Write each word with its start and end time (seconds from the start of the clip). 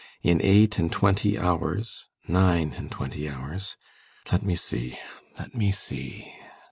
In 0.23 0.41
eight 0.41 0.79
and 0.79 0.91
twenty 0.91 1.37
hours 1.37 2.05
nine 2.27 2.73
and 2.73 2.89
twenty 2.89 3.29
hours 3.29 3.77
Let 4.31 4.41
me 4.41 4.55
see! 4.55 4.97
Let 5.37 5.53
me 5.53 5.71
see 5.71 6.33